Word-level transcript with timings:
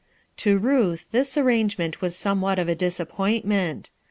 To 0.37 0.57
Ruth 0.57 1.05
this 1.11 1.37
arrangement 1.37 2.01
was 2.01 2.15
somewhat 2.15 2.57
of 2.57 2.67
a 2.67 2.73
disappointment. 2.73 3.91